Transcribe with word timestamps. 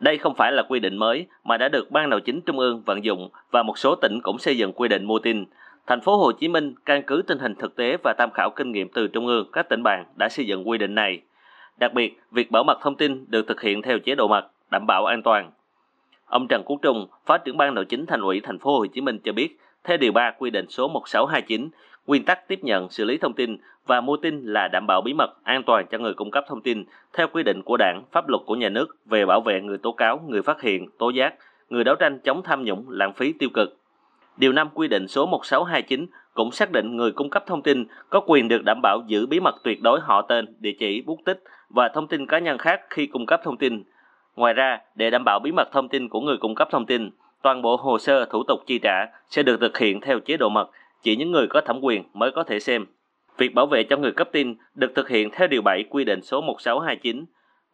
Đây 0.00 0.18
không 0.18 0.34
phải 0.34 0.52
là 0.52 0.62
quy 0.62 0.80
định 0.80 0.96
mới 0.96 1.26
mà 1.44 1.56
đã 1.56 1.68
được 1.68 1.90
Ban 1.90 2.10
Nội 2.10 2.20
chính 2.20 2.40
Trung 2.40 2.58
ương 2.58 2.82
vận 2.86 3.04
dụng 3.04 3.28
và 3.50 3.62
một 3.62 3.78
số 3.78 3.94
tỉnh 3.94 4.20
cũng 4.22 4.38
xây 4.38 4.58
dựng 4.58 4.72
quy 4.72 4.88
định 4.88 5.04
mua 5.04 5.18
tin. 5.18 5.44
Thành 5.86 6.00
phố 6.00 6.16
Hồ 6.16 6.32
Chí 6.32 6.48
Minh 6.48 6.74
căn 6.84 7.02
cứ 7.06 7.22
tình 7.26 7.38
hình 7.38 7.54
thực 7.54 7.76
tế 7.76 7.96
và 8.04 8.14
tham 8.18 8.30
khảo 8.30 8.50
kinh 8.50 8.72
nghiệm 8.72 8.88
từ 8.88 9.08
Trung 9.08 9.26
ương, 9.26 9.50
các 9.52 9.68
tỉnh 9.68 9.82
bạn 9.82 10.04
đã 10.16 10.28
xây 10.28 10.46
dựng 10.46 10.68
quy 10.68 10.78
định 10.78 10.94
này. 10.94 11.20
Đặc 11.76 11.92
biệt, 11.94 12.20
việc 12.30 12.50
bảo 12.50 12.64
mật 12.64 12.78
thông 12.82 12.96
tin 12.96 13.24
được 13.28 13.46
thực 13.48 13.60
hiện 13.60 13.82
theo 13.82 13.98
chế 13.98 14.14
độ 14.14 14.28
mật, 14.28 14.46
đảm 14.70 14.86
bảo 14.86 15.04
an 15.04 15.22
toàn. 15.22 15.50
Ông 16.26 16.48
Trần 16.48 16.62
Quốc 16.64 16.78
Trung, 16.82 17.06
Phó 17.26 17.38
trưởng 17.38 17.56
ban 17.56 17.74
Nội 17.74 17.84
chính 17.84 18.06
Thành 18.06 18.20
ủy 18.20 18.40
Thành 18.40 18.58
phố 18.58 18.78
Hồ 18.78 18.86
Chí 18.86 19.00
Minh 19.00 19.18
cho 19.24 19.32
biết, 19.32 19.58
theo 19.84 19.96
điều 19.96 20.12
3 20.12 20.30
quy 20.38 20.50
định 20.50 20.66
số 20.68 20.88
1629, 20.88 21.68
nguyên 22.08 22.24
tắc 22.24 22.48
tiếp 22.48 22.64
nhận 22.64 22.90
xử 22.90 23.04
lý 23.04 23.18
thông 23.18 23.34
tin 23.34 23.56
và 23.86 24.00
mua 24.00 24.16
tin 24.16 24.44
là 24.44 24.68
đảm 24.68 24.86
bảo 24.86 25.00
bí 25.00 25.12
mật 25.12 25.30
an 25.44 25.62
toàn 25.66 25.86
cho 25.90 25.98
người 25.98 26.14
cung 26.14 26.30
cấp 26.30 26.44
thông 26.48 26.60
tin 26.60 26.84
theo 27.12 27.28
quy 27.32 27.42
định 27.42 27.62
của 27.62 27.76
đảng, 27.76 28.02
pháp 28.12 28.28
luật 28.28 28.42
của 28.46 28.54
nhà 28.54 28.68
nước 28.68 28.96
về 29.06 29.26
bảo 29.26 29.40
vệ 29.40 29.60
người 29.60 29.78
tố 29.78 29.92
cáo, 29.92 30.20
người 30.28 30.42
phát 30.42 30.62
hiện, 30.62 30.88
tố 30.98 31.10
giác, 31.10 31.34
người 31.70 31.84
đấu 31.84 31.94
tranh 31.94 32.18
chống 32.24 32.42
tham 32.42 32.64
nhũng, 32.64 32.84
lãng 32.88 33.12
phí 33.12 33.32
tiêu 33.32 33.48
cực. 33.54 33.76
Điều 34.36 34.52
5 34.52 34.68
quy 34.74 34.88
định 34.88 35.08
số 35.08 35.26
1629 35.26 36.06
cũng 36.34 36.50
xác 36.50 36.72
định 36.72 36.96
người 36.96 37.12
cung 37.12 37.30
cấp 37.30 37.44
thông 37.46 37.62
tin 37.62 37.84
có 38.10 38.20
quyền 38.26 38.48
được 38.48 38.64
đảm 38.64 38.80
bảo 38.82 39.02
giữ 39.06 39.26
bí 39.26 39.40
mật 39.40 39.54
tuyệt 39.64 39.82
đối 39.82 40.00
họ 40.00 40.22
tên, 40.22 40.46
địa 40.60 40.74
chỉ, 40.78 41.02
bút 41.06 41.18
tích 41.24 41.42
và 41.70 41.88
thông 41.88 42.06
tin 42.06 42.26
cá 42.26 42.38
nhân 42.38 42.58
khác 42.58 42.80
khi 42.90 43.06
cung 43.06 43.26
cấp 43.26 43.40
thông 43.44 43.56
tin. 43.56 43.82
Ngoài 44.36 44.54
ra, 44.54 44.78
để 44.94 45.10
đảm 45.10 45.22
bảo 45.24 45.40
bí 45.40 45.52
mật 45.52 45.72
thông 45.72 45.88
tin 45.88 46.08
của 46.08 46.20
người 46.20 46.36
cung 46.36 46.54
cấp 46.54 46.68
thông 46.70 46.86
tin, 46.86 47.10
toàn 47.42 47.62
bộ 47.62 47.76
hồ 47.76 47.98
sơ 47.98 48.24
thủ 48.24 48.42
tục 48.48 48.60
chi 48.66 48.78
trả 48.82 49.06
sẽ 49.28 49.42
được 49.42 49.60
thực 49.60 49.78
hiện 49.78 50.00
theo 50.00 50.20
chế 50.20 50.36
độ 50.36 50.48
mật, 50.48 50.70
chỉ 51.02 51.16
những 51.16 51.30
người 51.30 51.46
có 51.46 51.60
thẩm 51.60 51.80
quyền 51.82 52.02
mới 52.14 52.30
có 52.30 52.42
thể 52.42 52.60
xem. 52.60 52.86
Việc 53.38 53.54
bảo 53.54 53.66
vệ 53.66 53.84
cho 53.84 53.96
người 53.96 54.12
cấp 54.12 54.28
tin 54.32 54.54
được 54.74 54.92
thực 54.94 55.08
hiện 55.08 55.30
theo 55.32 55.48
điều 55.48 55.62
7 55.62 55.84
quy 55.90 56.04
định 56.04 56.22
số 56.22 56.40
1629. 56.40 57.24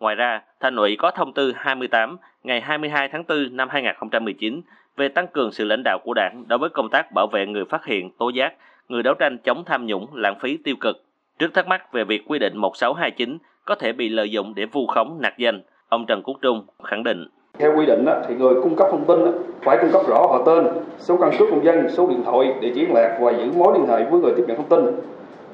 Ngoài 0.00 0.14
ra, 0.14 0.42
Thành 0.60 0.76
ủy 0.76 0.96
có 0.96 1.10
thông 1.10 1.32
tư 1.32 1.52
28 1.56 2.16
ngày 2.42 2.60
22 2.60 3.08
tháng 3.08 3.24
4 3.28 3.56
năm 3.56 3.68
2019 3.68 4.60
về 4.96 5.08
tăng 5.08 5.26
cường 5.28 5.52
sự 5.52 5.64
lãnh 5.64 5.82
đạo 5.84 5.98
của 6.04 6.14
Đảng 6.14 6.44
đối 6.48 6.58
với 6.58 6.70
công 6.70 6.88
tác 6.90 7.12
bảo 7.12 7.26
vệ 7.26 7.46
người 7.46 7.64
phát 7.64 7.84
hiện, 7.84 8.10
tố 8.18 8.28
giác, 8.28 8.54
người 8.88 9.02
đấu 9.02 9.14
tranh 9.14 9.38
chống 9.38 9.64
tham 9.66 9.86
nhũng, 9.86 10.14
lãng 10.14 10.38
phí 10.40 10.56
tiêu 10.56 10.76
cực. 10.80 11.04
Trước 11.38 11.54
thắc 11.54 11.66
mắc 11.66 11.92
về 11.92 12.04
việc 12.04 12.22
quy 12.26 12.38
định 12.38 12.56
1629 12.56 13.38
có 13.64 13.74
thể 13.74 13.92
bị 13.92 14.08
lợi 14.08 14.30
dụng 14.30 14.54
để 14.54 14.66
vu 14.66 14.86
khống 14.86 15.18
nạc 15.20 15.38
danh, 15.38 15.62
ông 15.88 16.06
Trần 16.06 16.22
Quốc 16.22 16.38
Trung 16.42 16.66
khẳng 16.84 17.04
định. 17.04 17.28
Theo 17.58 17.76
quy 17.76 17.86
định 17.86 18.04
thì 18.28 18.34
người 18.34 18.54
cung 18.62 18.76
cấp 18.76 18.88
thông 18.90 19.04
tin 19.04 19.18
phải 19.62 19.78
cung 19.80 19.90
cấp 19.92 20.02
rõ 20.08 20.26
họ 20.26 20.42
tên, 20.46 20.66
số 20.98 21.16
căn 21.16 21.30
cước 21.38 21.48
công 21.50 21.64
dân, 21.64 21.88
số 21.90 22.06
điện 22.06 22.22
thoại, 22.24 22.54
địa 22.60 22.70
chỉ 22.74 22.80
liên 22.80 22.94
lạc 22.94 23.18
và 23.20 23.32
giữ 23.32 23.52
mối 23.56 23.78
liên 23.78 23.88
hệ 23.88 24.04
với 24.04 24.20
người 24.20 24.32
tiếp 24.36 24.44
nhận 24.46 24.56
thông 24.56 24.68
tin, 24.68 25.00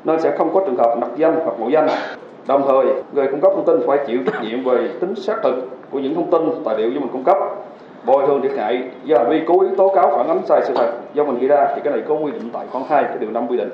nên 0.05 0.21
sẽ 0.21 0.37
không 0.39 0.55
có 0.55 0.63
trường 0.67 0.77
hợp 0.77 0.99
nặc 1.01 1.11
danh 1.17 1.35
hoặc 1.45 1.61
mạo 1.61 1.71
danh. 1.71 1.89
Đồng 2.47 2.63
thời, 2.67 2.85
người 3.13 3.27
cung 3.31 3.41
cấp 3.41 3.53
thông 3.57 3.65
tin 3.67 3.87
phải 3.87 3.99
chịu 4.07 4.19
trách 4.27 4.43
nhiệm 4.43 4.65
về 4.65 4.89
tính 5.01 5.15
xác 5.15 5.37
thực 5.43 5.55
của 5.91 5.99
những 5.99 6.15
thông 6.15 6.31
tin, 6.31 6.65
tài 6.65 6.79
liệu 6.79 6.91
do 6.91 7.01
mình 7.01 7.09
cung 7.13 7.25
cấp 7.25 7.37
bồi 8.07 8.27
thường 8.27 8.43
thiệt 8.43 8.53
hại 8.59 8.83
do 9.05 9.19
hành 9.19 9.31
vi 9.31 9.41
cố 9.47 9.61
ý 9.61 9.69
tố 9.77 9.93
cáo 9.95 10.11
phản 10.17 10.29
ánh 10.29 10.47
sai 10.47 10.61
sự 10.65 10.75
thật 10.77 10.93
do 11.15 11.25
mình 11.25 11.39
gây 11.39 11.49
ra 11.49 11.73
thì 11.75 11.81
cái 11.85 11.93
này 11.93 12.03
có 12.09 12.15
quy 12.15 12.33
định 12.33 12.51
tại 12.53 12.67
khoản 12.71 12.85
2 12.89 13.05
cái 13.05 13.17
điều 13.21 13.31
5 13.31 13.47
quy 13.49 13.57
định. 13.57 13.71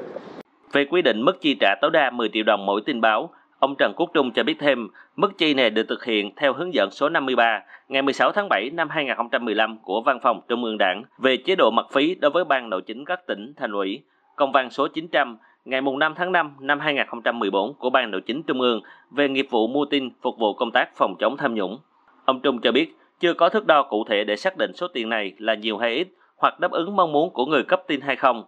Về 0.73 0.85
quy 0.91 1.03
định 1.03 1.25
mức 1.25 1.41
chi 1.41 1.57
trả 1.61 1.75
tối 1.81 1.91
đa 1.91 2.11
10 2.11 2.29
triệu 2.33 2.45
đồng 2.47 2.67
mỗi 2.67 2.81
tin 2.87 3.01
báo, 3.01 3.31
ông 3.59 3.75
Trần 3.79 3.93
Quốc 3.97 4.11
Trung 4.15 4.31
cho 4.31 4.43
biết 4.43 4.57
thêm, 4.59 4.89
mức 5.17 5.39
chi 5.39 5.55
này 5.55 5.71
được 5.71 5.87
thực 5.89 6.05
hiện 6.05 6.31
theo 6.37 6.53
hướng 6.53 6.75
dẫn 6.75 6.91
số 6.91 7.09
53 7.09 7.63
ngày 7.89 8.03
16 8.03 8.33
tháng 8.33 8.48
7 8.48 8.71
năm 8.73 8.89
2015 8.89 9.79
của 9.83 10.01
Văn 10.01 10.19
phòng 10.23 10.41
Trung 10.48 10.65
ương 10.65 10.79
Đảng 10.79 11.03
về 11.19 11.37
chế 11.37 11.57
độ 11.57 11.71
mặt 11.71 11.87
phí 11.93 12.15
đối 12.15 12.31
với 12.31 12.45
ban 12.45 12.71
nội 12.71 12.83
chính 12.83 13.05
các 13.05 13.27
tỉnh 13.27 13.53
thành 13.57 13.73
ủy, 13.73 14.03
công 14.37 14.53
văn 14.53 14.71
số 14.71 14.89
900 14.89 15.39
ngày 15.65 15.81
5 15.81 16.15
tháng 16.17 16.33
5 16.33 16.57
năm 16.61 16.81
2014 16.81 17.75
của 17.75 17.91
Ban 17.91 18.11
Nội 18.11 18.21
chính 18.21 18.43
Trung 18.43 18.61
ương 18.61 18.81
về 19.11 19.29
nghiệp 19.29 19.47
vụ 19.51 19.67
mua 19.69 19.85
tin 19.85 20.11
phục 20.23 20.39
vụ 20.39 20.55
công 20.55 20.70
tác 20.70 20.97
phòng 20.97 21.17
chống 21.19 21.37
tham 21.37 21.55
nhũng. 21.55 21.79
Ông 22.25 22.41
Trung 22.41 22.61
cho 22.61 22.73
biết, 22.73 22.97
chưa 23.20 23.35
có 23.35 23.48
thước 23.48 23.67
đo 23.67 23.83
cụ 23.83 24.05
thể 24.09 24.25
để 24.25 24.37
xác 24.37 24.57
định 24.59 24.73
số 24.75 24.89
tiền 24.89 25.09
này 25.09 25.33
là 25.39 25.55
nhiều 25.55 25.79
hay 25.79 25.95
ít 25.95 26.09
hoặc 26.37 26.61
đáp 26.61 26.70
ứng 26.70 26.97
mong 26.97 27.13
muốn 27.13 27.31
của 27.31 27.47
người 27.47 27.63
cấp 27.63 27.83
tin 27.87 28.01
hay 28.01 28.17
không. 28.17 28.45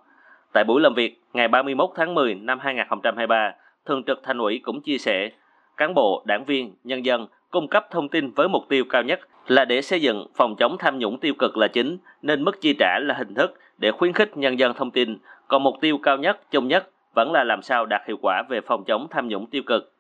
Tại 0.53 0.65
buổi 0.65 0.81
làm 0.81 0.95
việc 0.95 1.22
ngày 1.33 1.48
31 1.48 1.91
tháng 1.95 2.15
10 2.15 2.34
năm 2.34 2.59
2023, 2.59 3.55
Thường 3.88 4.03
trực 4.04 4.21
Thành 4.22 4.38
ủy 4.38 4.60
cũng 4.65 4.81
chia 4.81 4.99
sẻ, 4.99 5.31
cán 5.76 5.94
bộ, 5.94 6.22
đảng 6.26 6.44
viên, 6.44 6.75
nhân 6.84 7.04
dân 7.04 7.26
cung 7.50 7.69
cấp 7.69 7.87
thông 7.91 8.09
tin 8.09 8.31
với 8.31 8.49
mục 8.49 8.62
tiêu 8.69 8.84
cao 8.91 9.03
nhất 9.03 9.21
là 9.47 9.65
để 9.65 9.82
xây 9.82 10.00
dựng 10.00 10.26
phòng 10.34 10.56
chống 10.56 10.76
tham 10.78 10.99
nhũng 10.99 11.19
tiêu 11.19 11.34
cực 11.38 11.56
là 11.56 11.69
chính, 11.69 11.99
nên 12.22 12.44
mức 12.44 12.60
chi 12.60 12.75
trả 12.78 12.99
là 12.99 13.15
hình 13.15 13.34
thức 13.34 13.54
để 13.78 13.91
khuyến 13.91 14.12
khích 14.12 14.37
nhân 14.37 14.59
dân 14.59 14.75
thông 14.75 14.91
tin, 14.91 15.19
còn 15.49 15.62
mục 15.62 15.75
tiêu 15.81 15.99
cao 16.03 16.16
nhất, 16.16 16.50
chung 16.50 16.69
nhất 16.69 16.91
vẫn 17.15 17.32
là 17.32 17.44
làm 17.44 17.62
sao 17.62 17.87
đạt 17.87 18.03
hiệu 18.06 18.16
quả 18.22 18.43
về 18.49 18.60
phòng 18.60 18.84
chống 18.84 19.06
tham 19.10 19.28
nhũng 19.28 19.47
tiêu 19.47 19.62
cực. 19.66 19.93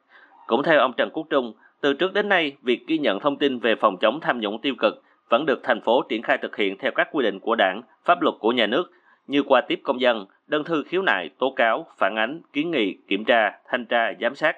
Cũng 0.46 0.62
theo 0.62 0.80
ông 0.80 0.92
Trần 0.96 1.10
Quốc 1.12 1.26
Trung, 1.30 1.52
từ 1.80 1.94
trước 1.94 2.12
đến 2.12 2.28
nay, 2.28 2.56
việc 2.62 2.86
ghi 2.86 2.98
nhận 2.98 3.20
thông 3.20 3.36
tin 3.36 3.58
về 3.58 3.74
phòng 3.74 3.96
chống 4.00 4.20
tham 4.20 4.40
nhũng 4.40 4.60
tiêu 4.60 4.74
cực 4.78 5.02
vẫn 5.30 5.46
được 5.46 5.60
thành 5.62 5.80
phố 5.80 6.02
triển 6.08 6.22
khai 6.22 6.38
thực 6.38 6.56
hiện 6.56 6.76
theo 6.78 6.90
các 6.94 7.08
quy 7.12 7.22
định 7.22 7.40
của 7.40 7.54
đảng, 7.54 7.82
pháp 8.04 8.22
luật 8.22 8.34
của 8.38 8.52
nhà 8.52 8.66
nước 8.66 8.90
như 9.26 9.42
qua 9.42 9.60
tiếp 9.60 9.80
công 9.82 10.00
dân, 10.00 10.26
đơn 10.48 10.64
thư 10.64 10.82
khiếu 10.86 11.02
nại, 11.02 11.30
tố 11.38 11.50
cáo, 11.56 11.86
phản 11.98 12.16
ánh, 12.16 12.40
kiến 12.52 12.70
nghị, 12.70 12.96
kiểm 13.08 13.24
tra, 13.24 13.52
thanh 13.68 13.84
tra, 13.84 14.12
giám 14.20 14.34
sát. 14.34 14.56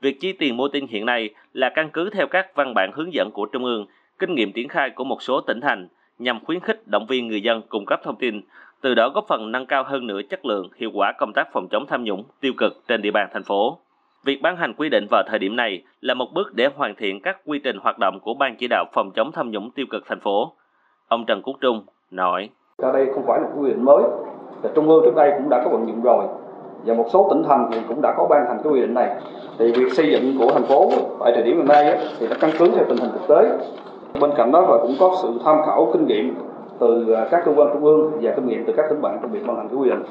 Việc 0.00 0.20
chi 0.20 0.32
tiền 0.32 0.56
mua 0.56 0.68
tin 0.68 0.86
hiện 0.86 1.06
nay 1.06 1.30
là 1.52 1.70
căn 1.74 1.90
cứ 1.90 2.10
theo 2.10 2.26
các 2.26 2.54
văn 2.54 2.74
bản 2.74 2.90
hướng 2.94 3.12
dẫn 3.14 3.30
của 3.30 3.46
Trung 3.46 3.64
ương, 3.64 3.86
kinh 4.18 4.34
nghiệm 4.34 4.52
triển 4.52 4.68
khai 4.68 4.90
của 4.90 5.04
một 5.04 5.22
số 5.22 5.40
tỉnh 5.40 5.60
thành 5.60 5.88
nhằm 6.18 6.44
khuyến 6.44 6.60
khích 6.60 6.88
động 6.88 7.06
viên 7.06 7.28
người 7.28 7.42
dân 7.42 7.62
cung 7.68 7.86
cấp 7.86 8.00
thông 8.04 8.16
tin, 8.16 8.40
từ 8.80 8.94
đó 8.94 9.08
góp 9.08 9.24
phần 9.28 9.52
nâng 9.52 9.66
cao 9.66 9.84
hơn 9.84 10.06
nữa 10.06 10.20
chất 10.30 10.44
lượng, 10.44 10.68
hiệu 10.76 10.90
quả 10.94 11.12
công 11.18 11.32
tác 11.32 11.52
phòng 11.52 11.68
chống 11.70 11.86
tham 11.86 12.04
nhũng 12.04 12.24
tiêu 12.40 12.52
cực 12.56 12.82
trên 12.88 13.02
địa 13.02 13.10
bàn 13.10 13.28
thành 13.32 13.42
phố. 13.42 13.78
Việc 14.24 14.42
ban 14.42 14.56
hành 14.56 14.74
quy 14.74 14.88
định 14.88 15.06
vào 15.10 15.22
thời 15.26 15.38
điểm 15.38 15.56
này 15.56 15.82
là 16.00 16.14
một 16.14 16.32
bước 16.34 16.54
để 16.54 16.68
hoàn 16.74 16.94
thiện 16.94 17.20
các 17.20 17.38
quy 17.44 17.58
trình 17.58 17.78
hoạt 17.78 17.96
động 17.98 18.20
của 18.22 18.34
Ban 18.34 18.56
chỉ 18.56 18.66
đạo 18.70 18.84
phòng 18.92 19.10
chống 19.14 19.32
tham 19.32 19.50
nhũng 19.50 19.70
tiêu 19.70 19.86
cực 19.90 20.06
thành 20.06 20.20
phố. 20.20 20.52
Ông 21.08 21.24
Trần 21.26 21.42
Quốc 21.42 21.56
Trung 21.60 21.84
nói: 22.10 22.50
Ở 22.76 22.92
đây 22.92 23.06
không 23.14 23.24
phải 23.26 23.40
là 23.40 23.48
quy 23.56 23.68
định 23.68 23.84
mới, 23.84 24.02
là 24.62 24.70
Trung 24.74 24.88
ương 24.88 25.02
trước 25.04 25.14
đây 25.14 25.32
cũng 25.38 25.48
đã 25.48 25.60
có 25.64 25.70
vận 25.70 25.88
dụng 25.88 26.02
rồi 26.02 26.24
và 26.84 26.94
một 26.94 27.06
số 27.08 27.26
tỉnh 27.30 27.42
thành 27.48 27.70
thì 27.72 27.78
cũng 27.88 28.02
đã 28.02 28.14
có 28.16 28.26
ban 28.30 28.46
hành 28.46 28.58
cái 28.64 28.72
quy 28.72 28.80
định 28.80 28.94
này. 28.94 29.10
Thì 29.58 29.72
việc 29.72 29.92
xây 29.92 30.12
dựng 30.12 30.38
của 30.38 30.52
thành 30.52 30.64
phố 30.64 30.90
tại 31.20 31.32
thời 31.34 31.42
điểm 31.42 31.56
hiện 31.56 31.66
nay 31.66 31.98
thì 32.20 32.28
nó 32.28 32.36
căn 32.40 32.50
cứ 32.58 32.68
theo 32.74 32.84
tình 32.88 32.98
hình 32.98 33.10
thực 33.12 33.28
tế. 33.28 33.50
Bên 34.20 34.30
cạnh 34.36 34.52
đó 34.52 34.60
là 34.60 34.78
cũng 34.82 34.94
có 35.00 35.16
sự 35.22 35.28
tham 35.44 35.56
khảo 35.66 35.88
kinh 35.92 36.06
nghiệm 36.06 36.34
từ 36.78 37.12
à, 37.12 37.26
các 37.30 37.42
cơ 37.44 37.52
quan 37.56 37.68
trung 37.72 37.84
ương 37.84 38.10
và 38.22 38.32
kinh 38.36 38.46
nghiệm 38.46 38.64
từ 38.66 38.72
các 38.76 38.86
tỉnh 38.90 39.02
bạn 39.02 39.18
trong 39.22 39.30
việc 39.30 39.46
ban 39.46 39.56
hành 39.56 39.68
cái 39.68 39.76
quy 39.76 39.90
định. 39.90 40.02